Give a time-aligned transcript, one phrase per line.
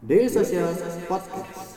[0.00, 0.72] Daily Social
[1.04, 1.76] Podcast.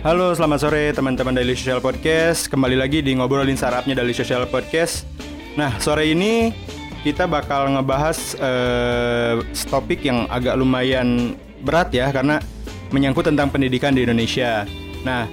[0.00, 2.48] Halo, selamat sore teman-teman Daily Social Podcast.
[2.48, 5.04] Kembali lagi di ngobrolin sarapnya Daily Social Podcast.
[5.60, 6.48] Nah, sore ini
[7.00, 9.34] kita bakal ngebahas eh,
[9.68, 12.40] topik yang agak lumayan berat ya karena
[12.92, 14.68] menyangkut tentang pendidikan di Indonesia.
[15.06, 15.24] Nah,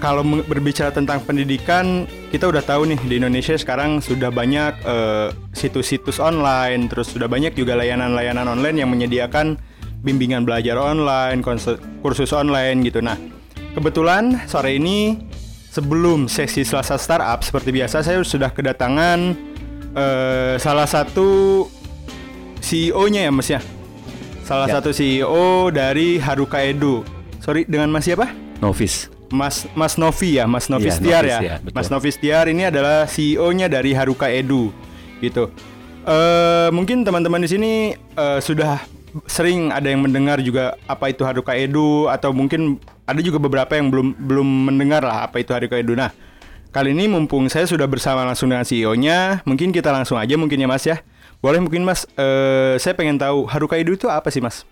[0.00, 6.18] kalau berbicara tentang pendidikan, kita udah tahu nih di Indonesia sekarang sudah banyak eh, situs-situs
[6.18, 9.60] online, terus sudah banyak juga layanan-layanan online yang menyediakan
[10.00, 11.44] bimbingan belajar online,
[12.00, 13.04] kursus online gitu.
[13.04, 13.20] Nah,
[13.76, 15.20] kebetulan sore ini
[15.70, 19.49] sebelum sesi Selasa Startup seperti biasa saya sudah kedatangan
[19.92, 21.66] eh, salah satu
[22.60, 23.60] CEO-nya ya Mas ya.
[24.44, 24.78] Salah Ya.
[24.78, 27.06] satu CEO dari Haruka Edu.
[27.38, 28.28] Sorry, dengan Mas siapa?
[28.58, 29.08] Novis.
[29.30, 31.56] Mas Mas Novi ya, Mas Novi Stiar Novi ya.
[31.62, 31.74] Betul.
[31.78, 34.74] Mas Novi Stiar ini adalah CEO-nya dari Haruka Edu
[35.22, 35.54] gitu.
[36.02, 38.82] Eh mungkin teman-teman di sini eh, sudah
[39.30, 43.86] sering ada yang mendengar juga apa itu Haruka Edu atau mungkin ada juga beberapa yang
[43.90, 45.94] belum belum mendengar lah apa itu Haruka Edu.
[45.94, 46.10] Nah,
[46.70, 50.68] kali ini mumpung saya sudah bersama langsung dengan CEO-nya, mungkin kita langsung aja mungkin ya
[50.70, 51.02] Mas ya.
[51.42, 54.62] Boleh mungkin Mas, eh saya pengen tahu Haruka Edu itu apa sih Mas?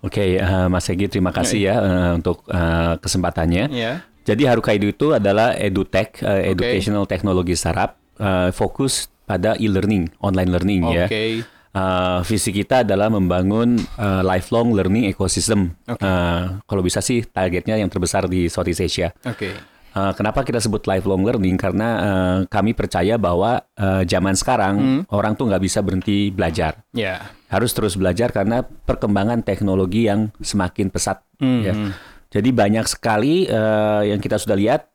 [0.00, 3.64] Oke, eh, Mas Egi, terima kasih ya eh, untuk eh, kesempatannya.
[3.68, 3.92] Iya.
[4.24, 6.56] Jadi Haruka Edu itu adalah edutech, Oke.
[6.56, 11.06] educational technology startup, eh, fokus pada e-learning, online learning ya.
[11.10, 11.44] Oke.
[11.70, 15.76] Eh, visi kita adalah membangun eh, lifelong learning ecosystem.
[15.86, 16.02] Oke.
[16.02, 19.12] Eh, kalau bisa sih targetnya yang terbesar di Southeast Asia.
[19.24, 19.79] Oke.
[19.90, 21.58] Eh, kenapa kita sebut lifelong learning?
[21.58, 26.82] Karena eh, kami percaya bahwa eh, zaman sekarang orang tuh nggak bisa berhenti belajar.
[26.94, 27.34] Ya.
[27.50, 31.18] harus terus belajar karena perkembangan teknologi yang semakin pesat.
[31.42, 31.74] Hmm, ya.
[31.74, 31.90] hmm.
[32.30, 34.86] Jadi banyak sekali eh, yang kita sudah lihat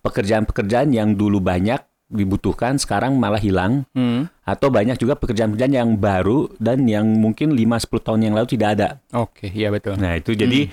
[0.00, 1.78] pekerjaan-pekerjaan yang dulu banyak
[2.08, 4.28] dibutuhkan sekarang malah hilang Hmm.
[4.44, 8.88] atau banyak juga pekerjaan-pekerjaan yang baru dan yang mungkin 5-10 tahun yang lalu tidak ada.
[9.16, 9.96] Oke, iya betul.
[9.96, 10.68] Nah, itu jadi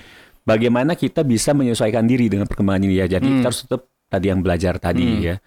[0.50, 3.06] bagaimana kita bisa menyesuaikan diri dengan perkembangan ini ya.
[3.06, 3.34] Jadi Hmm.
[3.38, 3.80] kita harus tetap
[4.10, 5.38] tadi yang belajar tadi ya.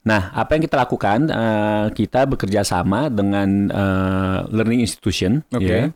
[0.00, 1.28] Nah, apa yang kita lakukan?
[1.28, 5.68] eh, kita bekerja sama dengan eh, learning institution Oke.
[5.68, 5.92] ya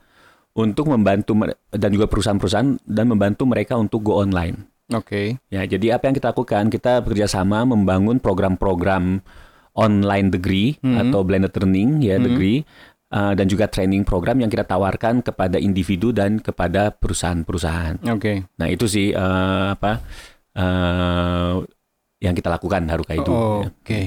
[0.53, 1.33] untuk membantu
[1.73, 4.69] dan juga perusahaan-perusahaan dan membantu mereka untuk go online.
[4.93, 5.41] Oke.
[5.49, 6.69] Ya, jadi apa yang kita lakukan?
[6.69, 9.25] Kita bekerja sama membangun program-program
[9.73, 11.01] online degree Hmm.
[11.01, 12.69] atau blended learning ya degree
[13.13, 18.01] uh, dan juga training program yang kita tawarkan kepada individu dan kepada perusahaan-perusahaan.
[18.11, 18.49] Oke.
[18.57, 20.01] Nah, itu sih uh, apa
[20.57, 21.63] uh,
[22.23, 23.31] yang kita lakukan Haruka itu.
[23.31, 23.69] Oh, ya.
[23.71, 24.01] Oke.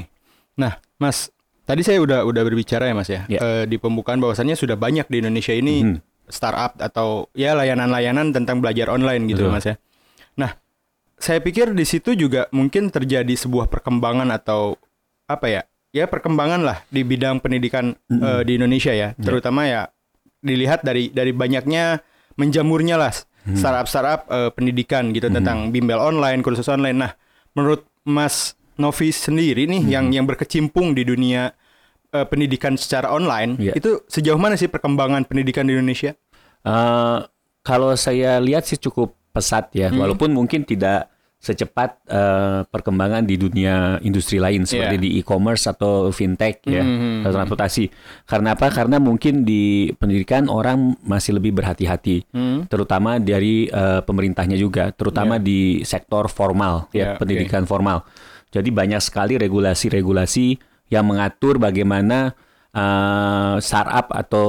[0.56, 1.28] Nah, Mas,
[1.68, 3.40] tadi saya udah udah berbicara ya, Mas ya, Ya.
[3.44, 5.98] Eh, di pembukaan bahwasannya sudah banyak di Indonesia ini Mhm.
[6.32, 9.54] startup atau ya layanan-layanan tentang belajar online gitu, Betul.
[9.54, 9.76] Mas ya.
[10.40, 10.56] Nah,
[11.20, 14.80] saya pikir di situ juga mungkin terjadi sebuah perkembangan atau
[15.28, 15.62] apa ya?
[15.96, 19.88] Ya perkembangan lah di bidang pendidikan eh, di Indonesia ya, terutama ya
[20.44, 22.04] dilihat dari dari banyaknya
[22.36, 23.16] menjamurnya lah
[23.48, 27.00] startup-startup eh, pendidikan gitu tentang bimbel online, kursus online.
[27.00, 27.12] Nah,
[27.56, 31.56] menurut Mas Novi sendiri nih yang yang berkecimpung di dunia
[32.12, 33.72] eh, pendidikan secara online, Iya.
[33.74, 36.12] itu sejauh mana sih perkembangan pendidikan di Indonesia?
[36.66, 37.22] Uh,
[37.62, 40.02] kalau saya lihat sih cukup pesat ya, Hmm.
[40.02, 41.08] walaupun mungkin tidak
[41.46, 45.04] secepat uh, perkembangan di dunia industri lain seperti Iya.
[45.06, 47.22] di e-commerce atau fintech ya, Hmm.
[47.22, 47.86] atau transportasi.
[48.26, 48.74] Karena apa?
[48.74, 52.66] Karena mungkin di pendidikan orang masih lebih berhati-hati, Hmm.
[52.66, 57.22] terutama dari uh, pemerintahnya juga, terutama di sektor formal Iya, ya, oke.
[57.22, 58.02] pendidikan formal.
[58.50, 60.58] Jadi banyak sekali regulasi-regulasi
[60.90, 62.34] yang mengatur bagaimana
[62.74, 64.48] uh, startup atau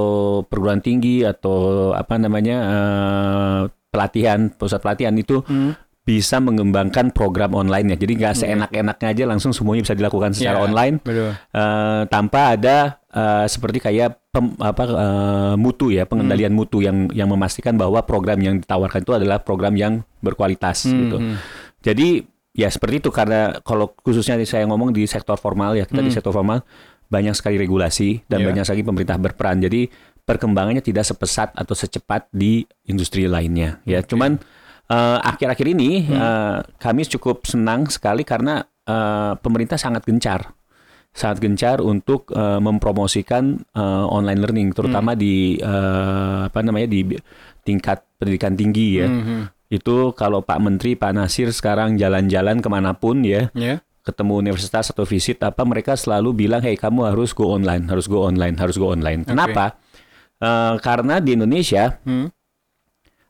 [0.48, 5.72] perguruan tinggi atau apa namanya uh, pelatihan pusat pelatihan itu Hmm.
[6.06, 7.97] Bisa mengembangkan program online ya.
[7.99, 11.34] Jadi nggak seenak-enaknya aja langsung semuanya bisa dilakukan secara Ya, online Betul.
[11.34, 16.62] uh, tanpa ada uh, seperti kayak pem- apa uh, mutu ya pengendalian Hmm.
[16.62, 19.93] mutu yang yang memastikan bahwa program yang ditawarkan itu adalah program yang
[20.23, 21.19] berkualitas gitu.
[21.19, 21.43] Hmm.
[21.82, 22.23] Jadi
[22.55, 26.31] ya seperti itu karena kalau khususnya saya ngomong di sektor formal ya kita di sektor
[26.31, 26.62] formal
[27.06, 28.41] banyak sekali regulasi dan Hmm.
[28.41, 28.49] Iya.
[28.55, 29.59] banyak sekali pemerintah berperan.
[29.59, 29.91] Jadi
[30.23, 33.79] perkembangannya tidak sepesat atau secepat di industri lainnya.
[33.82, 34.38] Ya, cuman
[34.87, 36.15] eh, akhir-akhir ini Hmm.
[36.15, 40.55] eh, kami cukup senang sekali karena eh, pemerintah sangat gencar
[41.11, 45.19] sangat gencar untuk eh, mempromosikan eh, online learning terutama Hmm.
[45.19, 47.17] di eh, apa namanya di
[47.62, 49.38] tingkat pendidikan tinggi ya Mhm.
[49.67, 53.83] itu kalau Pak Menteri Pak Nasir sekarang jalan-jalan ke mana pun ya Ya.
[54.06, 58.23] ketemu universitas atau visit apa mereka selalu bilang, hey kamu harus go online, harus go
[58.23, 59.27] online, harus go online.
[59.27, 59.83] Kenapa?
[60.38, 62.31] Eh, karena di Indonesia Hmm.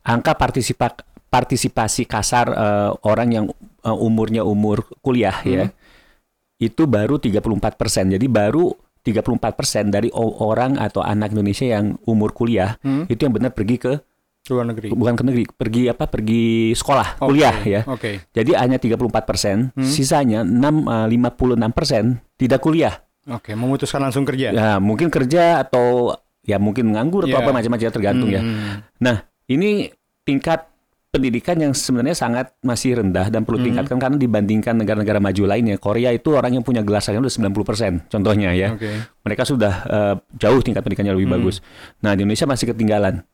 [0.05, 0.93] angka partisipa
[1.37, 3.47] partisipasi kasar eh, orang yang
[3.83, 5.69] eh, umurnya umur kuliah ya
[6.57, 8.09] itu baru 34 persen.
[8.09, 8.73] Jadi baru
[9.05, 13.05] 34 persen dari orang atau anak Indonesia yang umur kuliah Hmm.
[13.07, 13.93] itu yang benar pergi ke
[14.47, 14.89] Luar negeri.
[14.91, 16.07] bukan ke negeri, pergi apa?
[16.07, 17.81] Pergi sekolah, Oke, kuliah ya.
[17.85, 18.25] Oke.
[18.31, 19.85] Jadi hanya 34 persen, Hmm.
[19.85, 22.95] sisanya 6, eh, 56 persen tidak kuliah.
[23.27, 24.55] Oke, memutuskan langsung kerja.
[24.55, 27.43] Ya, mungkin kerja atau ya mungkin nganggur atau Ya.
[27.43, 28.39] apa macam-macam tergantung ya.
[28.39, 28.87] Hmm.
[28.97, 29.91] Nah, ini
[30.23, 30.63] tingkat
[31.17, 35.81] pendidikan yang sebenarnya sangat masih rendah dan perlu tingkatkan karena dibandingkan negara-negara maju lainnya.
[35.81, 38.77] Korea itu orang yang punya sarjana udah 90% contohnya ya.
[38.77, 38.91] Oke.
[39.25, 41.37] Mereka sudah eh, jauh tingkat pendidikannya lebih Hmm.
[41.41, 41.65] bagus.
[42.05, 43.25] Nah, di Indonesia masih ketinggalan.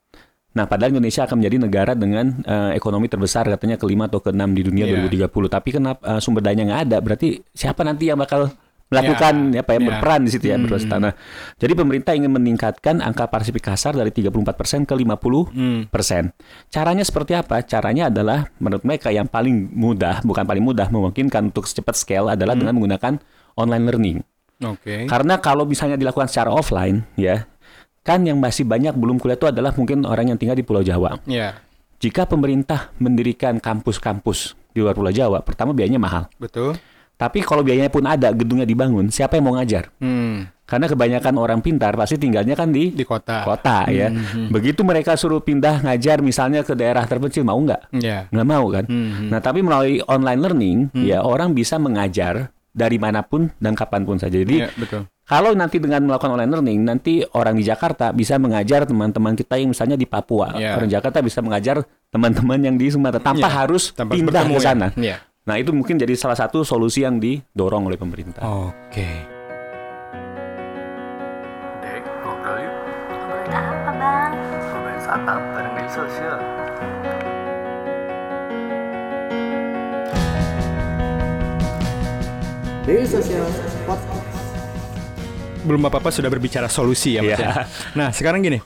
[0.53, 4.63] Nah, padahal Indonesia akan menjadi negara dengan eh, ekonomi terbesar katanya kelima atau keenam di
[4.63, 5.09] dunia Iya.
[5.09, 5.49] 2030.
[5.49, 6.97] Tapi kenapa eh, sumber dayanya nggak ada?
[7.01, 8.53] Berarti siapa nanti yang bakal
[8.93, 9.87] melakukan Ya, apa ya, ya.
[9.89, 10.69] berperan di situ ya Hmm.
[10.69, 11.01] berperan.
[11.01, 11.15] Nah,
[11.57, 15.89] jadi pemerintah ingin meningkatkan angka partisipasi kasar dari 34% ke 50 Hmm.
[15.89, 16.31] persen.
[16.69, 17.61] Caranya seperti apa?
[17.63, 22.53] Caranya adalah menurut mereka yang paling mudah, bukan paling mudah, memungkinkan untuk secepat scale adalah
[22.53, 22.61] Hmm.
[22.61, 23.13] dengan menggunakan
[23.55, 24.19] online learning.
[24.63, 25.09] Oke.
[25.09, 27.51] Karena kalau misalnya dilakukan secara offline, ya,
[28.01, 31.19] kan yang masih banyak belum kuliah itu adalah mungkin orang yang tinggal di Pulau Jawa.
[31.25, 31.59] Ya,
[31.99, 36.27] Jika pemerintah mendirikan kampus-kampus di luar Pulau Jawa, pertama biayanya mahal.
[36.35, 36.75] betul.
[37.23, 39.95] Tapi kalau biayanya pun ada, gedungnya dibangun, siapa yang mau ngajar?
[40.03, 40.51] Hmm.
[40.67, 43.45] Karena kebanyakan orang pintar pasti tinggalnya kan di Di kota.
[43.45, 44.09] kota ya.
[44.09, 44.49] Hmm.
[44.49, 47.93] Begitu mereka suruh pindah ngajar misalnya ke daerah terpencil mau nggak?
[47.95, 48.27] Ya.
[48.33, 48.85] Nggak mau kan?
[48.89, 49.29] Hmm.
[49.29, 54.17] Nah tapi melalui online learning ya orang bisa mengajar dari mana pun dan kapan pun
[54.17, 54.33] saja.
[54.33, 55.05] Jadi Ya, betul.
[55.29, 59.77] kalau nanti dengan melakukan online learning nanti orang di Jakarta bisa mengajar teman-teman kita yang
[59.77, 60.57] misalnya di Papua.
[60.57, 60.81] Ya.
[60.81, 64.89] Orang Jakarta bisa mengajar teman-teman yang di Sumatera tanpa Ya, harus tanpa pindah ke sana.
[64.97, 65.05] Ya.
[65.05, 65.17] Ya.
[65.43, 68.47] Nah itu mungkin jadi salah satu solusi yang didorong oleh pemerintah.
[68.47, 69.11] Oke.
[71.83, 72.75] Dek, ngobrol yuk.
[73.11, 74.33] Ngobrolin apa bang?
[75.03, 76.39] Startup bareng sosial.
[83.03, 83.47] Social
[83.83, 84.31] Podcast.
[85.67, 87.35] Belum apa-apa sudah berbicara solusi ya, Mas.
[87.35, 87.51] Iya.
[87.51, 87.55] ya.
[87.99, 88.63] Nah, sekarang gini.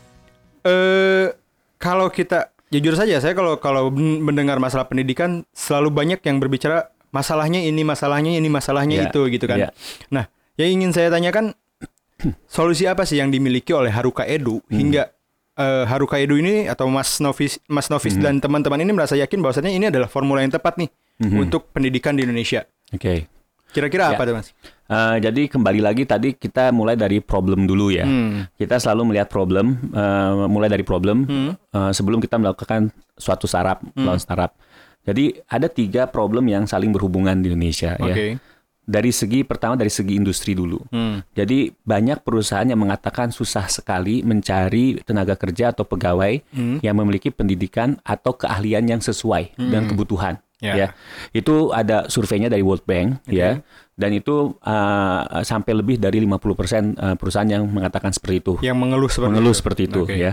[0.60, 1.32] Eh
[1.80, 6.90] kalau kita jujur saja saya kalau kalau men- mendengar masalah pendidikan selalu banyak yang berbicara
[7.10, 9.58] masalahnya ini, masalahnya ini, masalahnya Iya, itu gitu kan.
[9.58, 9.68] iya.
[10.10, 11.54] Nah, yang ingin saya tanyakan
[12.46, 14.76] solusi apa sih yang dimiliki oleh Haruka Edu Hmm.
[14.76, 15.02] hingga
[15.56, 18.22] eh, Haruka Edu ini atau Mas Novis Mas Novis Hmm.
[18.22, 21.36] dan teman-teman ini merasa yakin bahwasanya ini adalah formula yang tepat nih Mhm.
[21.40, 22.68] untuk pendidikan di Indonesia.
[22.92, 23.24] Oke.
[23.66, 24.16] Kira-kira Ya.
[24.16, 24.52] apa tuh, Mas?
[24.86, 28.06] Eh, jadi kembali lagi tadi kita mulai dari problem dulu ya.
[28.06, 28.46] Hmm.
[28.54, 31.50] Kita selalu melihat problem, eh, mulai dari problem Hmm.
[31.58, 34.54] eh, sebelum kita melakukan suatu startup, melawan startup.
[35.02, 38.14] Jadi ada tiga problem yang saling berhubungan di Indonesia ya.
[38.14, 38.26] Oke.
[38.86, 40.78] Dari segi pertama dari segi industri dulu.
[40.94, 41.18] Hmm.
[41.34, 46.78] Jadi banyak perusahaan yang mengatakan susah sekali mencari tenaga kerja atau pegawai Hmm.
[46.78, 50.38] yang memiliki pendidikan atau keahlian yang sesuai dengan kebutuhan.
[50.56, 50.72] Ya.
[50.72, 50.88] Ya,
[51.36, 53.36] itu ada surveinya dari World Bank Oke.
[53.36, 53.60] ya,
[53.96, 59.08] dan itu uh, sampai lebih dari 50% uh, perusahaan yang mengatakan seperti itu, Yang mengeluh
[59.08, 59.58] seperti mengeluh itu.
[59.58, 60.14] seperti itu Oke.
[60.14, 60.32] ya.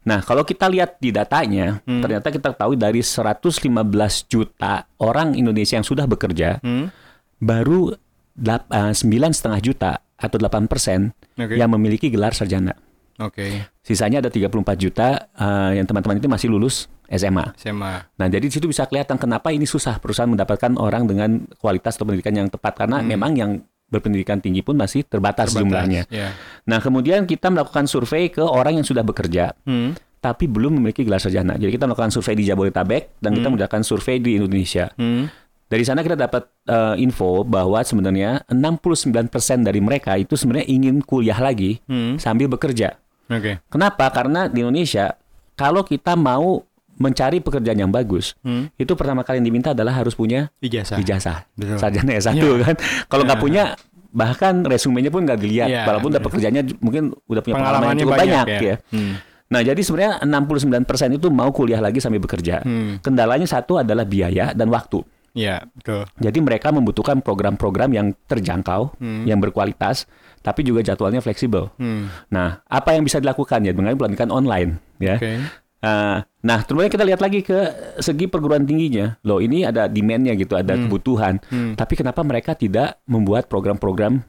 [0.00, 2.00] Nah, kalau kita lihat di datanya, Hmm.
[2.00, 6.88] ternyata kita tahu dari 115 juta orang Indonesia yang sudah bekerja, Hmm.
[7.36, 7.92] baru
[8.40, 11.58] eh, sembilan setengah juta atau 8 persen Oke.
[11.58, 12.72] yang memiliki gelar sarjana.
[13.20, 13.68] Oke.
[13.80, 17.52] Sisanya ada 34 juta eh, yang teman-teman itu masih lulus SMA.
[17.54, 18.06] SMA.
[18.16, 22.06] Nah, jadi di situ bisa kelihatan kenapa ini susah perusahaan mendapatkan orang dengan kualitas atau
[22.06, 23.50] pendidikan yang tepat karena memang yang
[23.90, 25.58] berpendidikan tinggi pun masih terbatas, Terbatas.
[25.58, 26.02] jumlahnya.
[26.08, 26.30] Ya.
[26.64, 29.98] Nah, kemudian kita melakukan survei ke orang yang sudah bekerja Hmm.
[30.20, 31.56] tapi belum memiliki gelar sarjana.
[31.56, 34.86] Jadi kita melakukan survei di Jabodetabek dan kita melakukan survei di Indonesia.
[34.94, 35.26] Hmm.
[35.66, 39.18] Dari sana kita dapat eh, info bahwa sebenarnya 69%
[39.62, 42.14] dari mereka itu sebenarnya ingin kuliah lagi Hmm.
[42.16, 42.94] sambil bekerja.
[43.30, 43.62] Oke.
[43.66, 44.10] Kenapa?
[44.10, 45.14] Karena di Indonesia
[45.54, 48.68] kalau kita mau mencari pekerjaan yang bagus, Hmm.
[48.74, 51.00] itu pertama kali yang diminta adalah harus punya Ijazah.
[51.00, 51.48] ijazah.
[51.78, 52.60] Sarjana S1 Iya.
[52.62, 52.76] kan.
[53.08, 53.46] Kalau nggak Iya.
[53.46, 53.64] punya
[54.10, 56.28] bahkan resumenya pun nggak dilihat Iya, walaupun udah betul.
[56.36, 58.60] pekerjaannya mungkin udah punya pengalaman yang cukup banyak, banyak, ya.
[58.60, 58.76] ya.
[58.92, 59.14] Hmm.
[59.50, 62.62] Nah, jadi sebenarnya 69% itu mau kuliah lagi sambil bekerja.
[62.62, 62.98] Hmm.
[63.00, 65.02] Kendalanya satu adalah biaya dan waktu.
[65.30, 66.10] Ya, betul.
[66.18, 69.22] Jadi mereka membutuhkan program-program yang terjangkau, Hmm.
[69.26, 70.10] yang berkualitas,
[70.42, 71.70] tapi juga jadwalnya fleksibel.
[71.78, 72.10] Hmm.
[72.28, 75.16] Nah, apa yang bisa dilakukan ya dengan pendidikan online, ya.
[75.22, 75.38] Oke.
[75.80, 77.56] Uh, nah, terus kita lihat lagi ke
[78.04, 79.16] segi perguruan tingginya.
[79.24, 81.40] Loh, ini ada demand-nya gitu, ada kebutuhan.
[81.48, 81.72] Hmm.
[81.72, 84.20] Tapi kenapa mereka tidak membuat program-program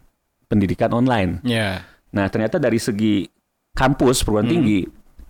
[0.48, 1.44] pendidikan online?
[1.44, 1.84] Ya.
[2.16, 3.28] Nah, ternyata dari segi
[3.76, 4.56] kampus perguruan Hmm.
[4.56, 4.80] tinggi,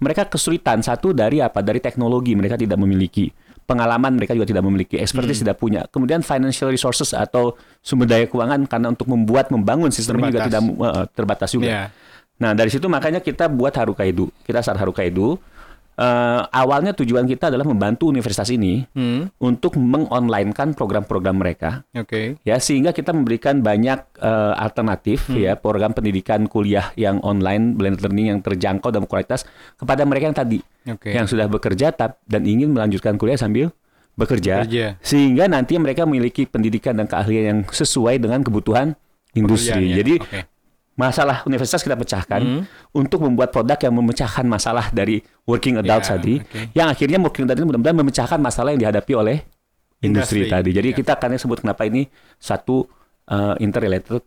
[0.02, 1.62] mereka kesulitan satu dari apa?
[1.62, 3.30] Dari teknologi mereka tidak memiliki.
[3.72, 5.88] Pengalaman mereka juga tidak memiliki, expertise tidak punya.
[5.88, 10.62] Kemudian financial resources atau sumber daya keuangan karena untuk membuat membangun sistem ini juga tidak
[10.62, 11.68] eh, terbatas juga.
[11.72, 11.84] Iya.
[12.42, 14.28] Nah, dari situ makanya kita buat Harukaidu.
[14.44, 15.38] Kita start Harukaidu.
[16.02, 19.30] Eh, awalnya tujuan kita adalah membantu universitas ini Hmm.
[19.38, 22.42] untuk mengonlinekan program-program mereka Oke.
[22.42, 25.38] ya sehingga kita memberikan banyak eh, alternatif Hmm.
[25.38, 29.46] ya program pendidikan kuliah yang online blended learning yang terjangkau dan kualitas
[29.78, 31.14] kepada mereka yang tadi Oke.
[31.14, 33.70] yang sudah bekerja tap, dan ingin melanjutkan kuliah sambil
[34.12, 34.98] bekerja, Bekerja.
[35.00, 38.98] sehingga nanti mereka memiliki pendidikan dan keahlian yang sesuai dengan kebutuhan
[39.32, 39.94] industri.
[39.94, 40.40] Jadi Oke.
[40.94, 42.64] Masalah universitas kita pecahkan Hmm.
[42.92, 46.60] untuk membuat produk yang memecahkan masalah dari working adult Ya, tadi, oke.
[46.76, 49.38] yang akhirnya working adult ini mudah-mudahan memecahkan masalah yang dihadapi oleh
[50.02, 50.70] industri, Industri, tadi.
[50.74, 50.96] Jadi ya.
[50.98, 52.90] kita akan sebut kenapa ini satu
[53.28, 54.20] uh, interrelated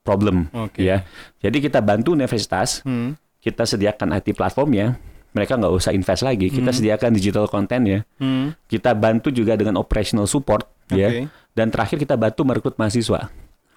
[0.00, 0.80] problem, Oke.
[0.80, 1.04] ya.
[1.38, 3.14] Jadi kita bantu universitas, Hmm.
[3.38, 4.96] kita sediakan IT platformnya,
[5.30, 8.56] mereka nggak usah invest lagi, kita sediakan digital content ya, Hmm.
[8.66, 11.22] kita bantu juga dengan operational support, ya, Oke.
[11.52, 13.28] dan terakhir kita bantu merekrut mahasiswa.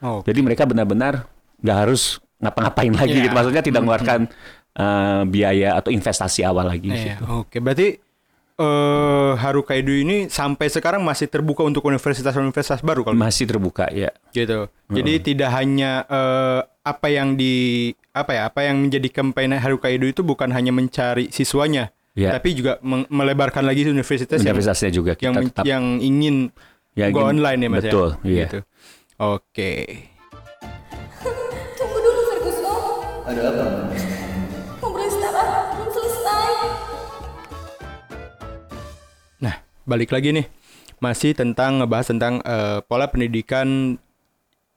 [0.02, 0.24] Oh.
[0.24, 1.28] Jadi mereka benar-benar
[1.62, 3.24] nggak harus ngapa-ngapain lagi Iya.
[3.30, 3.34] gitu.
[3.34, 4.20] Maksudnya tidak mengeluarkan
[4.76, 7.24] uh, biaya atau investasi awal lagi Iya, gitu.
[7.40, 8.02] Oke, berarti
[8.58, 14.14] eh Harukaido ini sampai sekarang masih terbuka untuk universitas-universitas baru kalau Masih terbuka ya.
[14.30, 14.70] gitu.
[14.86, 20.22] Jadi tidak hanya eh, apa yang di apa ya, apa yang menjadi campaign Harukaido itu
[20.22, 22.36] bukan hanya mencari siswanya, Ya.
[22.36, 22.76] tapi juga
[23.08, 26.36] melebarkan lagi universitas yang Universitasnya juga kita yang, tetap yang ingin
[26.92, 28.28] Ya, go ingin- online ya Mas betul, ya.
[28.28, 28.46] iya.
[28.46, 28.60] Gitu.
[29.16, 29.72] Oke.
[33.22, 33.64] Ada apa?
[34.82, 36.52] Ngobrol belum selesai.
[39.38, 40.48] Nah, balik lagi nih.
[41.02, 43.98] Masih tentang ngebahas tentang eh, pola pendidikan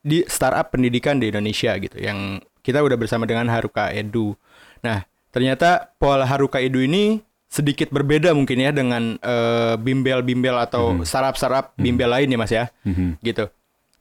[0.05, 4.37] di startup pendidikan di Indonesia gitu yang kita udah bersama dengan Haruka Edu.
[4.85, 11.73] Nah, ternyata pola Haruka Edu ini sedikit berbeda mungkin ya dengan eh, bimbel-bimbel atau startup-startup
[11.77, 12.69] bimbel lain ya Mas ya.
[12.85, 13.21] Mhm.
[13.25, 13.49] Gitu.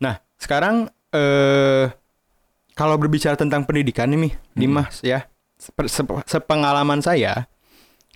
[0.01, 2.04] Nah, sekarang eh
[2.75, 5.31] kalau berbicara tentang pendidikan nih, Mi, nih, Mas ya.
[5.55, 7.47] Sep- Sepengalaman saya,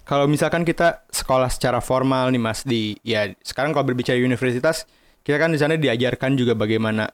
[0.02, 4.84] kalau misalkan kita sekolah secara formal nih Mas di ya sekarang kalau berbicara universitas,
[5.22, 7.06] kita kan di sana diajarkan juga bagaimana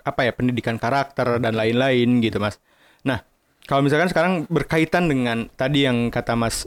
[0.00, 2.58] apa ya pendidikan karakter dan lain-lain gitu Mas.
[3.06, 3.22] Nah,
[3.68, 6.66] kalau misalkan sekarang berkaitan dengan tadi yang kata Mas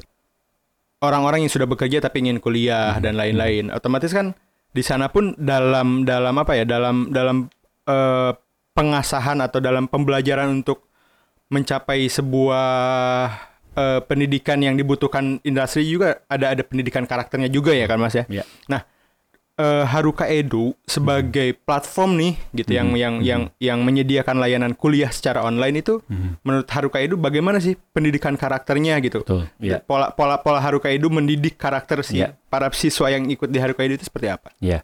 [1.03, 4.37] orang-orang yang sudah bekerja tapi ingin kuliah dan lain-lain, otomatis kan
[4.73, 7.51] di sana pun dalam dalam apa ya dalam dalam
[7.89, 8.31] eh,
[8.73, 10.89] pengasahan atau dalam pembelajaran untuk
[11.47, 12.67] mencapai sebuah
[13.73, 18.25] eh, pendidikan yang dibutuhkan industri juga ada ada pendidikan karakternya juga ya kan Mas ya.
[18.25, 18.41] Ya.
[18.65, 18.81] Nah,
[19.53, 25.45] eh, Haruka Edu sebagai platform nih gitu yang yang yang yang menyediakan layanan kuliah secara
[25.45, 26.01] online itu
[26.41, 29.21] menurut Haruka Edu bagaimana sih pendidikan karakternya gitu.
[29.21, 29.77] Betul, ya.
[29.77, 32.33] Pola pola pola Haruka Edu mendidik karakter si Ya.
[32.49, 34.49] para siswa yang ikut di Haruka Edu itu seperti apa?
[34.57, 34.81] Ya.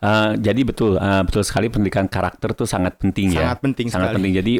[0.00, 3.52] Eh, jadi betul, eh, betul sekali pendidikan karakter itu sangat penting ya.
[3.52, 4.16] Sangat penting Sangat sekali.
[4.16, 4.34] penting.
[4.40, 4.54] Jadi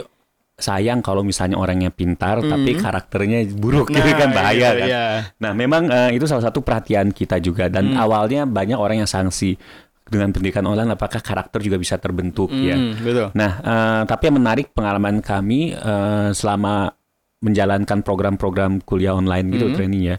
[0.60, 4.88] sayang kalau misalnya orangnya pintar tapi karakternya buruk Nah, gitu kan bahaya gitu, kan.
[4.92, 5.04] ya.
[5.40, 9.56] Nah, memang eh, itu salah satu perhatian kita juga dan awalnya banyak orang yang sanksi
[10.04, 12.76] dengan pendidikan online apakah karakter juga bisa terbentuk ya.
[12.76, 13.32] Hmm, betul.
[13.32, 16.92] Nah, eh, tapi yang menarik pengalaman kami eh, selama
[17.40, 20.16] menjalankan program-program kuliah online gitu training ya.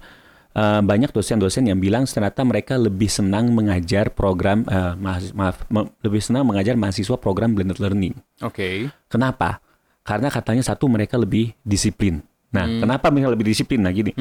[0.51, 5.91] Eh, banyak dosen-dosen yang bilang ternyata mereka lebih senang mengajar program eh, mahas- maaf me-
[6.01, 8.15] lebih senang mengajar mahasiswa program blended learning.
[8.39, 8.91] Oke.
[9.08, 9.60] Kenapa?
[10.01, 12.20] Karena katanya satu mereka lebih disiplin.
[12.51, 13.79] Nah, kenapa mereka lebih disiplin?
[13.79, 14.12] Nah, gini.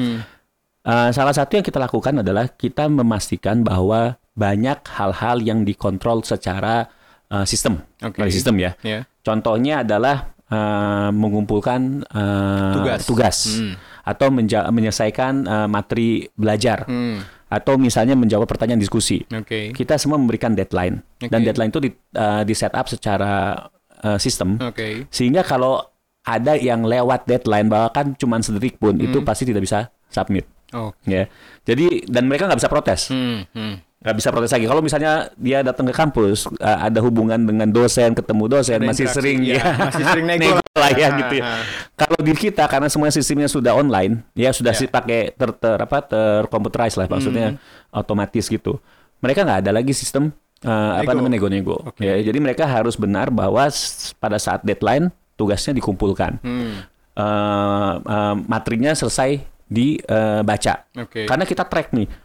[0.81, 6.87] Eh, salah satu yang kita lakukan adalah kita memastikan bahwa banyak hal-hal yang dikontrol secara
[7.27, 8.17] eh, sistem, Oke.
[8.17, 8.71] dari sistem ya.
[8.81, 9.03] Ya.
[9.21, 12.73] Contohnya adalah eh, mengumpulkan eh,
[13.03, 13.37] Tugas.
[13.59, 13.75] Hmm.
[14.01, 17.21] Atau menja- menyelesaikan eh, materi belajar Hmm.
[17.47, 19.21] atau misalnya menjawab pertanyaan diskusi.
[19.27, 19.71] Oke.
[19.71, 21.47] Kita semua memberikan deadline dan Oke.
[21.47, 23.53] deadline itu di, eh, di set up secara
[23.97, 25.05] eh, sistem Oke.
[25.07, 25.77] sehingga kalau
[26.21, 30.89] ada yang lewat deadline bahkan cuma sedetik pun itu pasti tidak bisa submit Oh.
[31.03, 31.29] ya.
[31.61, 33.45] Jadi dan mereka nggak bisa protes Hmm.
[33.51, 33.77] Hmm.
[34.01, 34.65] Nggak bisa protes lagi.
[34.65, 39.05] Kalau misalnya dia datang ke kampus, uh, ada hubungan dengan dosen, ketemu dosen, Ada masih
[39.05, 39.61] sering ya.
[39.61, 41.43] ya, Masih sering nego lah ya gitu ya.
[42.01, 44.79] Kalau di kita karena semua sistemnya sudah online, ya sudah Ya.
[44.81, 47.61] sih pakai ter, ter apa tercomputerize lah maksudnya Hmm.
[47.93, 48.81] otomatis gitu.
[49.21, 50.33] Mereka nggak ada lagi sistem
[50.65, 51.17] uh, apa Nego.
[51.21, 51.77] namanya nego-nego.
[51.85, 52.01] Oke.
[52.01, 53.69] Ya, jadi mereka harus benar bahwa
[54.17, 56.41] pada saat deadline tugasnya dikumpulkan.
[56.41, 56.89] Hmm.
[57.13, 60.73] Uh, uh, materinya selesai dibaca.
[60.97, 61.29] Oke.
[61.29, 62.15] Karena kita track nih uh,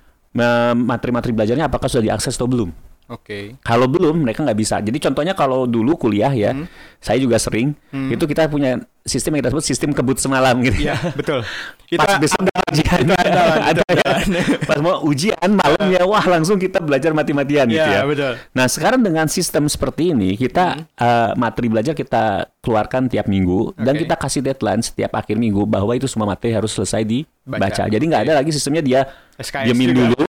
[0.75, 2.71] materi-materi belajarnya apakah sudah diakses atau belum.
[3.07, 3.55] Oke.
[3.63, 4.83] Kalau belum mereka nggak bisa.
[4.83, 6.67] Jadi contohnya kalau dulu kuliah ya, Hmm.
[6.99, 7.71] saya juga sering
[8.11, 10.91] itu kita punya sistem yang kita sebut sistem kebut semalam gitu.
[10.91, 11.41] Iya, betul.
[11.95, 13.07] Pas besok ada ujian,
[13.63, 14.11] ada ya.
[14.67, 18.05] Pas mau ujian malamnya, wah langsung kita belajar mati-matian gitu Iya, ya.
[18.05, 18.33] betul.
[18.53, 23.95] Nah sekarang dengan sistem seperti ini, kita eh, materi belajar kita keluarkan tiap minggu dan
[23.95, 24.03] Oke.
[24.03, 27.63] kita kasih deadline setiap akhir minggu bahwa itu semua materi harus selesai dibaca.
[27.63, 27.83] Baca.
[27.87, 28.29] Jadi nggak Oke.
[28.29, 29.01] ada lagi sistemnya dia
[29.39, 29.95] SKS juga.
[29.95, 30.21] dulu,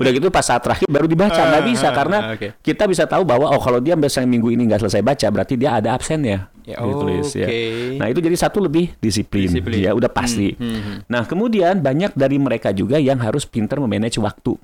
[0.00, 1.36] udah gitu pas saat terakhir baru dibaca.
[1.36, 2.48] Nggak Ah, bisa ah, karena oke.
[2.64, 5.76] kita bisa tahu bahwa oh kalau dia misalnya minggu ini nggak selesai baca, berarti dia
[5.76, 6.48] ada absennya.
[6.62, 7.44] Ya, ditulis ya.
[7.44, 7.62] oke.
[7.98, 9.80] Nah itu jadi satu lebih disiplin, Disiplin.
[9.80, 10.54] ya udah pasti.
[10.54, 14.54] hmm, Nah kemudian banyak dari mereka juga yang harus pintar memanage waktu.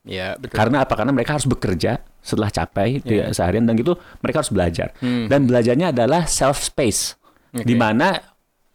[0.00, 0.56] Iya, betul.
[0.56, 0.94] Karena apa?
[0.94, 4.94] Karena mereka harus bekerja setelah capai ya, seharian dan gitu mereka harus belajar.
[4.96, 5.26] Hmm.
[5.26, 7.18] Dan belajarnya adalah self space.
[7.50, 7.66] Oke.
[7.66, 8.16] Di mana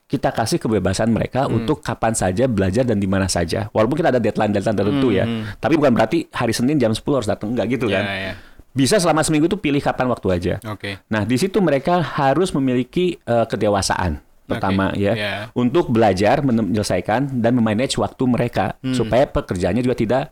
[0.05, 1.57] kita kasih kebebasan mereka Hmm.
[1.57, 3.71] untuk kapan saja belajar dan di mana saja.
[3.71, 5.25] Walaupun kita ada deadline-deadline tertentu ya.
[5.25, 5.49] Hmm.
[5.55, 8.03] Tapi bukan berarti hari Senin jam 10 harus datang enggak gitu Ya, kan.
[8.05, 8.33] ya.
[8.75, 10.53] Bisa selama seminggu itu pilih kapan waktu aja.
[10.67, 10.99] Oke.
[11.07, 15.33] Nah, di situ mereka harus memiliki eh, kedewasaan pertama Oke, ya ya.
[15.57, 20.23] untuk belajar menyelesaikan dan memanage waktu mereka supaya pekerjaannya juga tidak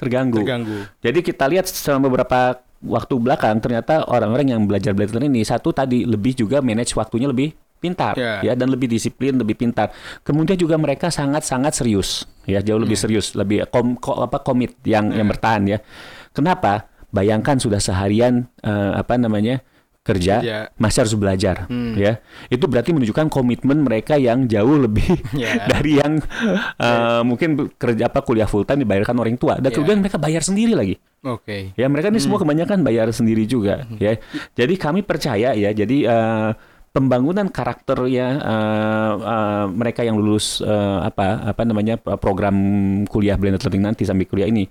[0.00, 0.40] terganggu.
[0.40, 0.46] Hmm.
[0.46, 0.78] Terganggu.
[1.02, 6.06] Jadi kita lihat selama beberapa waktu belakang ternyata orang-orang yang belajar belajar ini satu tadi
[6.06, 8.42] lebih juga manage waktunya lebih pintar Ya.
[8.42, 9.90] ya dan lebih disiplin, lebih pintar.
[10.22, 15.10] Kemudian juga mereka sangat-sangat serius ya, jauh lebih serius, lebih kom, ko- apa komit yang
[15.12, 15.78] yang bertahan ya.
[16.32, 16.86] Kenapa?
[17.08, 19.60] Bayangkan sudah seharian eh, apa namanya?
[19.98, 20.58] kerja, Kerja.
[20.80, 22.16] masih harus belajar ya.
[22.48, 25.04] Itu berarti menunjukkan komitmen mereka yang jauh lebih
[25.36, 25.60] Ya.
[25.76, 26.24] dari yang
[26.80, 29.76] eh, mungkin kerja apa kuliah full time dibayarkan orang tua dan Ya.
[29.76, 30.96] kemudian mereka bayar sendiri lagi.
[31.20, 31.76] Oke.
[31.76, 34.16] Ya mereka ini semua kebanyakan bayar sendiri juga ya.
[34.56, 35.76] Jadi kami percaya ya.
[35.76, 36.50] Jadi eh,
[36.88, 42.56] pembangunan karakter ya eh, eh, mereka yang lulus eh, apa apa namanya program
[43.04, 44.64] kuliah blended learning nanti sambil kuliah ini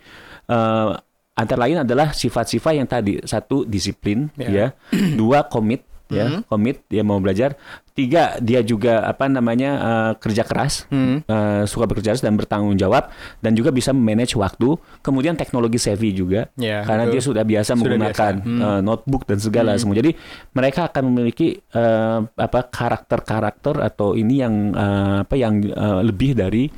[0.50, 0.89] eh,
[1.38, 4.50] antara lain adalah sifat-sifat yang tadi satu disiplin Ya.
[4.50, 4.67] ya,
[5.15, 7.60] dua komit ya komit dia mau belajar
[7.91, 11.20] tiga dia juga apa namanya eh, kerja keras Hmm.
[11.20, 14.72] eh, suka bekerja keras dan bertanggung jawab dan juga bisa manage waktu
[15.03, 17.12] kemudian teknologi savvy juga Ya, karena betul.
[17.12, 18.48] dia sudah biasa Sudah menggunakan biasa.
[18.48, 18.62] Hmm.
[18.63, 20.15] eh, notebook dan segala semua jadi
[20.50, 26.72] mereka akan memiliki eh, apa karakter-karakter atau ini yang eh, apa yang eh, lebih dari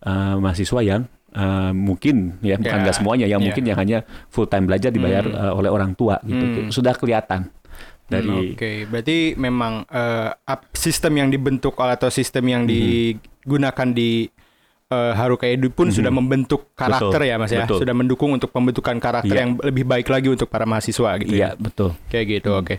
[0.00, 1.02] eh, mahasiswa yang
[1.36, 3.44] eh, mungkin ya bukan Ya, nggak semuanya yang ya.
[3.44, 6.70] mungkin yang hanya full time belajar dibayar eh, oleh orang tua gitu Hmm.
[6.70, 7.52] sudah kelihatan
[8.06, 9.82] dari Oke, berarti memang
[10.40, 14.30] ap- sistem yang dibentuk atau sistem yang digunakan di
[14.86, 17.66] eh, Haruka Edu pun sudah membentuk karakter Betul, ya Mas ya.
[17.66, 17.82] betul.
[17.82, 19.42] Sudah mendukung untuk pembentukan karakter Iya.
[19.42, 21.58] yang lebih baik lagi untuk para mahasiswa gitu iya ya.
[21.58, 22.78] betul Kayak gitu, oke.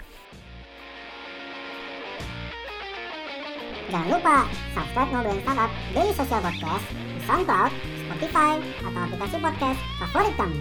[3.88, 4.38] Jangan lupa
[4.72, 7.72] subscribe Ngobrolin Startup Daily Social Podcast di SoundCloud,
[8.18, 10.58] Spotify, atau aplikasi podcast favorit kamu.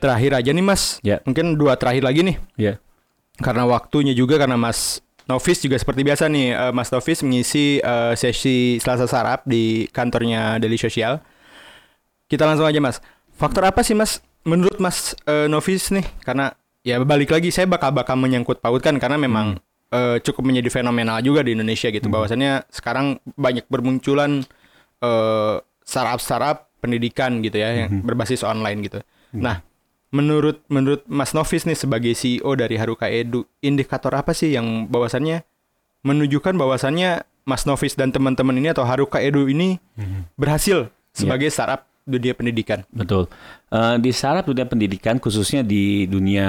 [0.00, 0.82] Terakhir aja nih Mas.
[1.04, 1.20] Ya.
[1.28, 2.36] Mungkin dua terakhir lagi nih.
[2.56, 2.80] ya
[3.44, 8.16] Karena waktunya juga karena Mas Novis juga seperti biasa nih eh, Mas Novis mengisi eh,
[8.16, 11.20] sesi Selasa Sarap di kantornya Daily Social.
[12.24, 13.04] Kita langsung aja Mas.
[13.36, 16.08] Faktor apa sih Mas menurut Mas eh, Novis nih?
[16.24, 16.56] Karena
[16.88, 19.60] ya balik lagi saya bakal-bakal menyangkut pautkan karena memang
[19.92, 22.08] eh, cukup menjadi fenomenal juga di Indonesia gitu.
[22.08, 24.42] Bahwasannya sekarang banyak bermunculan
[25.04, 28.98] eh, startup-startup pendidikan gitu ya yang berbasis online gitu.
[29.36, 29.62] Nah,
[30.10, 35.46] menurut menurut Mas Novis nih sebagai CEO dari Haruka Edu, indikator apa sih yang bahwasannya
[36.02, 39.78] menunjukkan bahwasannya Mas Novis dan teman-teman ini atau Haruka Edu ini
[40.34, 42.82] berhasil sebagai startup dunia pendidikan?
[42.90, 43.30] Betul.
[43.68, 46.46] Eh, di startup dunia pendidikan khususnya di dunia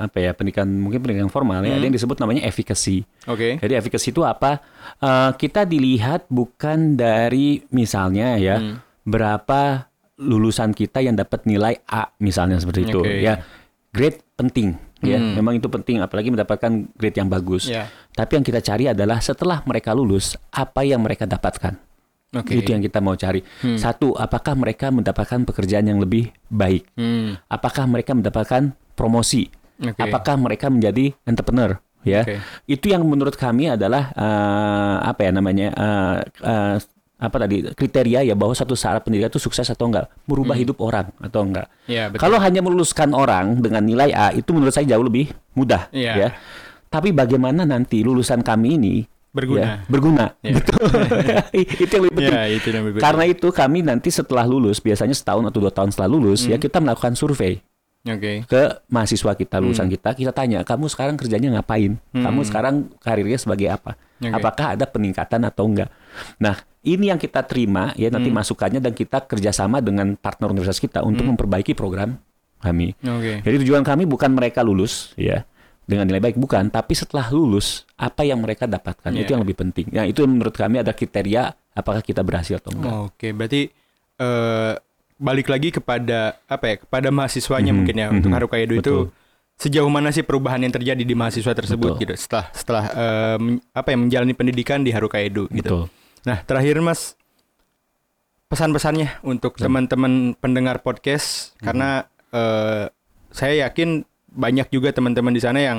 [0.00, 3.02] apa ya pendidikan mungkin pendidikan formal ya ada yang disebut namanya efficacy.
[3.26, 3.58] Oke.
[3.58, 4.62] Jadi efficacy itu apa?
[4.98, 8.78] Eh, kita dilihat bukan dari misalnya ya Hmm.
[9.02, 13.18] berapa lulusan kita yang dapat nilai A misalnya seperti itu Oke.
[13.18, 13.42] ya.
[13.90, 15.18] Grade penting ya.
[15.18, 15.34] Hmm.
[15.36, 17.66] Memang itu penting apalagi mendapatkan grade yang bagus.
[17.66, 17.90] Ya.
[18.10, 21.74] Tapi yang kita cari adalah setelah mereka lulus apa yang mereka dapatkan.
[22.34, 22.58] Oke.
[22.58, 23.40] Itu yang kita mau cari.
[23.78, 26.90] Satu, apakah mereka mendapatkan pekerjaan yang lebih baik?
[26.98, 27.38] Hmm.
[27.46, 29.48] Apakah mereka mendapatkan promosi?
[29.78, 29.98] Oke.
[29.98, 31.78] Apakah mereka menjadi entrepreneur?
[32.04, 32.36] Ya, Oke.
[32.68, 36.76] itu yang menurut kami adalah eh, apa ya namanya eh, eh,
[37.16, 41.08] apa tadi kriteria ya bahwa satu startup pendidikan itu sukses atau enggak, merubah hidup orang
[41.16, 41.64] atau enggak.
[41.88, 42.20] Ya, betul.
[42.28, 46.12] Kalau hanya meluluskan orang dengan nilai A itu menurut saya jauh lebih mudah Iya.
[46.12, 46.28] ya.
[46.92, 48.94] Tapi bagaimana nanti lulusan kami ini
[49.34, 49.60] Berguna.
[49.60, 50.26] ya, berguna.
[50.40, 50.54] Ya.
[50.54, 50.78] Betul.
[51.74, 52.30] itu yang lebih penting.
[52.32, 53.02] Ya, itu yang berbeda.
[53.02, 56.54] Karena itu kami nanti setelah lulus, biasanya setahun atau dua tahun setelah lulus, Hmm.
[56.54, 57.58] ya kita melakukan survei
[58.06, 58.46] Oke.
[58.46, 59.94] ke mahasiswa kita, lulusan Hmm.
[59.98, 61.98] kita, kita tanya, kamu sekarang kerjanya ngapain?
[62.14, 63.98] Kamu sekarang karirnya sebagai apa?
[64.22, 64.30] Oke.
[64.30, 65.90] Apakah ada peningkatan atau enggak?
[66.38, 68.38] Nah, ini yang kita terima ya nanti Hmm.
[68.38, 72.22] masukannya dan kita kerjasama dengan partner universitas kita untuk memperbaiki program
[72.62, 72.94] kami.
[73.02, 73.42] Oke.
[73.42, 75.42] Jadi tujuan kami bukan mereka lulus, ya,
[75.84, 79.20] dengan nilai baik bukan, tapi setelah lulus apa yang mereka dapatkan Iya.
[79.20, 79.86] itu yang lebih penting.
[79.90, 81.42] Nah, itu menurut kami ada kriteria
[81.72, 82.92] apakah kita berhasil atau enggak.
[83.06, 83.68] Oke, berarti
[84.14, 84.72] eh,
[85.14, 86.76] balik lagi kepada apa ya?
[86.78, 88.94] Kepada mahasiswanya Mhm, mungkin ya untuk mhm, Haruka Edo itu
[89.54, 92.02] sejauh mana sih perubahan yang terjadi di mahasiswa tersebut Betul.
[92.02, 92.84] gitu setelah setelah
[93.36, 95.84] men- apa ya menjalani pendidikan di Haruka Edo gitu.
[95.84, 95.84] Betul.
[96.24, 97.14] Nah, terakhir Mas
[98.46, 99.66] pesan-pesannya untuk Ya.
[99.66, 101.70] teman-teman pendengar podcast Hmm.
[101.70, 101.88] karena
[102.30, 102.90] eh,
[103.30, 104.02] saya yakin
[104.34, 105.78] banyak juga teman-teman di sana yang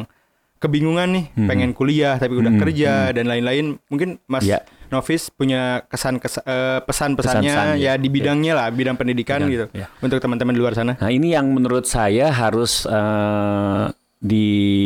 [0.56, 1.48] kebingungan nih, Hmm.
[1.48, 3.76] pengen kuliah tapi udah Hmm, kerja dan lain-lain.
[3.86, 4.64] Mungkin Mas Ya.
[4.88, 7.94] Novis punya kesan kes- eh, pesan-pesannya Pesan-pesan, ya ya.
[7.96, 9.66] di bidangnya lah, bidang pendidikan Bidang, gitu.
[9.76, 9.92] ya.
[10.00, 10.96] Untuk teman-teman di luar sana.
[10.96, 13.84] Nah, ini yang menurut saya harus eh,
[14.18, 14.46] di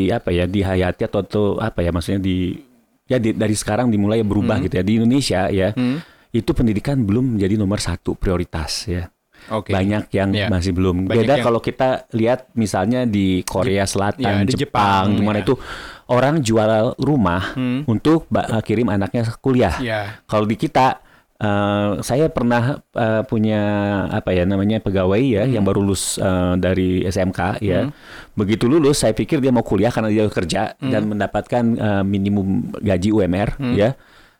[0.10, 2.60] apa ya dihayati atau, atau apa ya maksudnya di
[3.06, 4.66] ya di- dari sekarang dimulai berubah Hmm.
[4.66, 6.02] gitu ya di Indonesia ya Hmm.
[6.30, 9.08] itu pendidikan belum menjadi nomor satu prioritas ya
[9.50, 9.72] Oke.
[9.72, 10.48] banyak yang Ya.
[10.48, 15.16] masih belum Banyak beda yang- kalau kita lihat misalnya di Korea Selatan di Jepang, Jepang,
[15.16, 15.44] di mana ya.
[15.44, 15.54] itu
[16.08, 17.82] orang jual rumah Hmm.
[17.86, 20.22] untuk ba- kirim anaknya kuliah Ya.
[20.24, 21.00] kalau di kita
[21.38, 23.62] eh, saya pernah eh, punya
[24.10, 27.88] apa ya namanya pegawai ya yang baru lulus eh, dari SMK ya.
[27.88, 27.96] Hmm.
[28.36, 33.10] Begitu lulus saya pikir dia mau kuliah karena dia kerja dan mendapatkan eh, minimum gaji
[33.10, 33.72] UMR Hmm.
[33.72, 33.96] ya.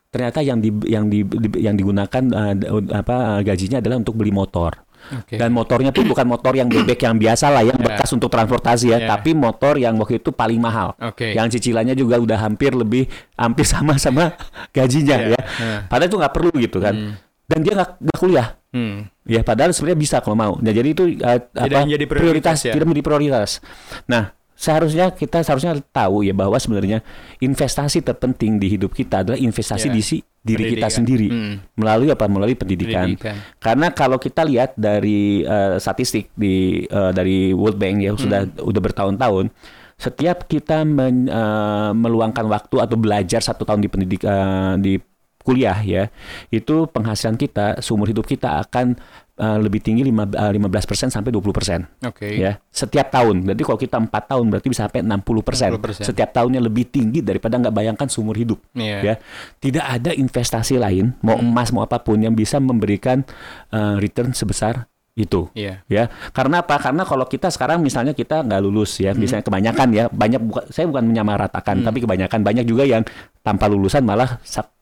[0.08, 4.28] Ternyata yang di yang di, di- yang digunakan eh, d- apa gajinya adalah untuk beli
[4.30, 4.76] motor.
[5.10, 5.34] Oke.
[5.34, 7.84] Dan motornya pun bukan motor yang bebek yang biasa lah yang Ya.
[7.92, 9.08] bekas untuk transportasi ya, Ya.
[9.10, 10.94] tapi motor yang waktu itu paling mahal.
[11.00, 11.34] Oke.
[11.34, 14.36] Yang cicilannya juga udah hampir lebih hampir sama sama
[14.70, 15.28] gajinya Ya.
[15.34, 15.40] ya.
[15.58, 15.76] Ya.
[15.88, 16.94] Padahal itu nggak perlu gitu kan.
[16.94, 17.12] Hmm.
[17.50, 18.48] Dan dia nggak kuliah.
[18.70, 19.10] Hmm.
[19.26, 20.54] Ya padahal sebenarnya bisa kalau mau.
[20.62, 22.70] Nah, jadi itu uh, apa menjadi prioritas ya?
[22.70, 23.58] tidak menjadi prioritas.
[24.06, 27.02] Nah, seharusnya kita seharusnya tahu ya bahwa sebenarnya
[27.38, 29.94] investasi terpenting di hidup kita adalah investasi Ya.
[29.94, 30.90] di si diri kita Pendidikan.
[30.90, 31.54] sendiri Hmm.
[31.74, 32.24] melalui apa?
[32.24, 33.12] Melalui pendidikan.
[33.12, 33.36] Pendidikan.
[33.56, 38.56] Karena kalau kita lihat dari eh, statistik di eh, dari World Bank ya sudah Hmm.
[38.62, 39.52] udah bertahun-tahun
[39.94, 44.96] setiap kita men- eh, meluangkan waktu atau belajar satu tahun di pendidikan di
[45.40, 46.08] kuliah ya
[46.48, 48.96] itu penghasilan kita seumur hidup kita akan
[49.40, 52.28] eh, lebih tinggi lima- eh, 15% sampai 20% Oke.
[52.36, 53.48] ya setiap tahun.
[53.48, 55.72] Jadi kalau kita empat tahun berarti bisa sampai 60%.
[55.72, 56.04] 60%.
[56.04, 58.60] Setiap tahunnya lebih tinggi daripada nggak bayangkan seumur hidup.
[58.76, 58.98] Iya.
[59.00, 59.14] Ya,
[59.58, 63.24] tidak ada investasi lain mau emas mau apa pun yang bisa memberikan
[63.72, 64.86] eh, return sebesar
[65.18, 65.50] itu.
[65.56, 65.82] Iya.
[65.90, 66.78] Ya, karena apa?
[66.78, 70.86] Karena kalau kita sekarang misalnya kita nggak lulus ya, misalnya kebanyakan ya, banyak buka, saya
[70.86, 73.02] bukan menyamaratakan, tapi kebanyakan banyak juga yang
[73.42, 74.38] tanpa lulusan malah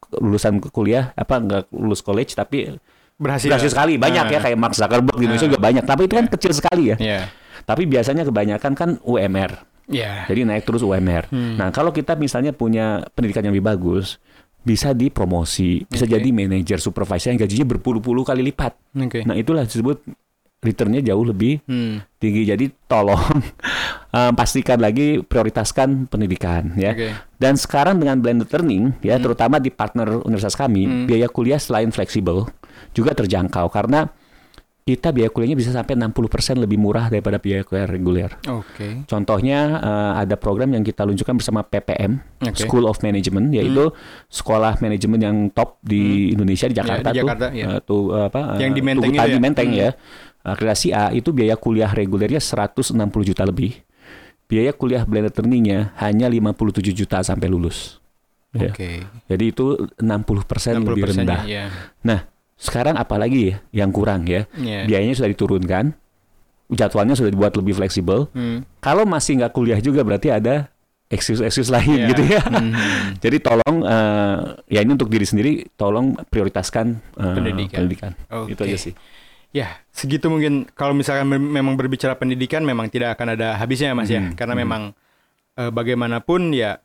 [0.09, 2.73] lulusan kuliah apa nggak lulus college tapi
[3.19, 3.51] Berhasil.
[3.51, 4.43] berhasil sekali banyak ya Ah.
[4.43, 7.21] kayak Mark Zuckerberg di Indonesia juga banyak tapi itu kan kecil sekali ya Iya.
[7.65, 10.25] tapi biasanya kebanyakan kan UMR Iya.
[10.25, 14.23] jadi naik terus UMR nah kalau kita misalnya punya pendidikan yang lebih bagus
[14.61, 19.23] bisa dipromosi bisa jadi manajer supervisor yang gajinya berpuluh-puluh kali lipat Oke.
[19.23, 19.99] nah itulah disebut
[20.59, 22.03] returnnya jauh lebih Hmm.
[22.17, 23.19] tinggi jadi tolong
[24.11, 27.15] eh, pastikan lagi prioritaskan pendidikan ya Oke.
[27.35, 31.07] dan sekarang dengan blended learning ya terutama di partner universitas kami Hmm.
[31.07, 32.47] biaya kuliah selain fleksibel
[32.93, 34.11] juga terjangkau karena
[34.89, 38.31] kita biaya kuliahnya bisa sampai 60% lebih murah daripada biaya kuliah reguler.
[38.49, 39.05] Oke.
[39.05, 42.57] Contohnya eh, ada program yang kita luncurkan bersama PPM Oke.
[42.65, 43.93] School of Management yaitu
[44.33, 47.67] sekolah manajemen yang top di Indonesia di Jakarta, di tuh Jakarta, ya.
[47.77, 49.37] eh, tuh apa eh, Yang di Menteng itu ya?
[49.37, 49.83] Menteng Hmm.
[49.85, 49.91] ya.
[50.49, 52.97] Akreditasi A itu biaya kuliah regulernya 160
[53.29, 53.77] juta lebih.
[54.49, 58.01] Biaya kuliah blended learningnya hanya 57 juta sampai lulus.
[58.57, 58.73] Ya.
[58.73, 59.05] Oke.
[59.29, 61.41] Jadi itu 60%, lebih 60%-nya, rendah.
[61.45, 61.65] Iya.
[62.01, 62.25] Nah,
[62.59, 64.45] sekarang apalagi ya yang kurang ya?
[64.53, 64.85] Iya.
[64.85, 65.95] Biayanya sudah diturunkan,
[66.69, 68.27] jadwalnya sudah dibuat lebih fleksibel.
[68.31, 68.67] Hmm.
[68.79, 70.69] Kalau masih nggak kuliah juga berarti ada
[71.09, 72.09] excuse-excuse lain Iya.
[72.13, 72.43] gitu ya.
[72.45, 72.73] Mhm.
[73.25, 77.35] Jadi tolong eh, ya ini untuk diri sendiri, tolong prioritaskan eh,
[77.73, 78.13] Pendidikan.
[78.29, 78.53] Oke.
[78.53, 78.95] Itu aja sih.
[79.49, 83.97] Ya, segitu mungkin kalau misalkan mem- memang berbicara pendidikan memang tidak akan ada habisnya ya
[83.97, 84.21] Mas ya.
[84.21, 84.93] Hmm, Karena memang
[85.57, 86.83] eh, bagaimanapun ya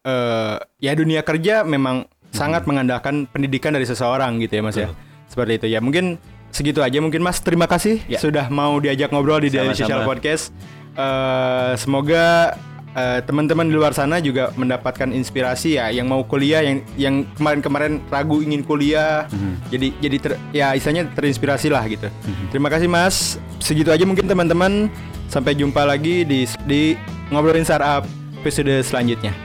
[0.00, 4.88] eh ya dunia kerja memang sangat mengandalkan pendidikan dari seseorang gitu ya Mas ya.
[5.26, 5.78] Seperti itu ya.
[5.80, 6.16] Mungkin
[6.50, 7.38] segitu aja mungkin Mas.
[7.40, 8.16] Terima kasih Ya.
[8.18, 9.76] sudah mau diajak ngobrol di Daily.
[9.76, 10.50] Social Podcast.
[10.96, 12.56] Eh, semoga
[12.96, 18.00] eh, teman-teman di luar sana juga mendapatkan inspirasi ya yang mau kuliah yang yang kemarin-kemarin
[18.08, 19.28] ragu ingin kuliah
[19.68, 22.08] jadi jadi ter, ya istilahnya terinspirasi lah gitu
[22.48, 24.88] terima kasih mas segitu aja mungkin teman-teman
[25.28, 26.96] sampai jumpa lagi di di
[27.28, 28.08] ngobrolin startup
[28.40, 29.36] episode selanjutnya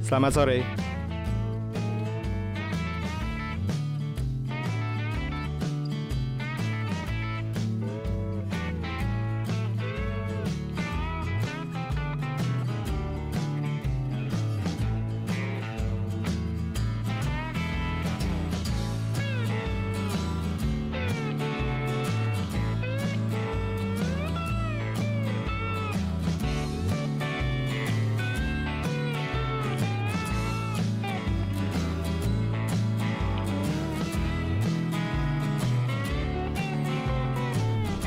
[0.00, 0.89] selamat sore